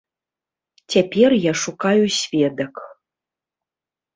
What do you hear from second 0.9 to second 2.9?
Цяпер я шукаю сведак.